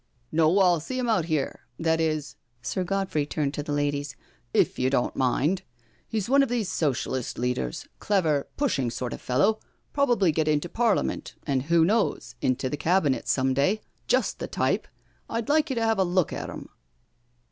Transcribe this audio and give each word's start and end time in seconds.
••No, 0.31 0.51
ril 0.51 0.79
see 0.79 0.97
him 0.97 1.07
out 1.07 1.25
here— 1.25 1.59
that 1.77 2.01
is 2.01 2.35
"—Sir 2.63 2.83
Godfrey 2.83 3.23
turned 3.27 3.53
to 3.53 3.61
the 3.61 3.71
ladies 3.71 4.15
—'* 4.43 4.51
if 4.61 4.79
you 4.79 4.89
don't 4.89 5.15
mind. 5.15 5.61
He's 6.07 6.27
one 6.27 6.41
of 6.41 6.49
these 6.49 6.71
Socialist 6.71 7.37
leaders, 7.37 7.87
clever, 7.99 8.47
pushing 8.57 8.89
sort 8.89 9.13
of 9.13 9.21
fellow— 9.21 9.59
probably 9.93 10.31
get 10.31 10.47
into 10.47 10.69
Parliament, 10.69 11.35
and 11.45 11.61
who 11.65 11.85
knows, 11.85 12.33
into 12.41 12.67
the 12.67 12.77
Cabinet 12.77 13.27
some 13.27 13.53
day— 13.53 13.81
just 14.07 14.39
the 14.39 14.47
type 14.47 14.87
I 15.29 15.37
I'd 15.37 15.49
like 15.49 15.69
you 15.69 15.75
to 15.75 15.85
have 15.85 15.99
a 15.99 16.03
look 16.03 16.33
at 16.33 16.49
him." 16.49 16.69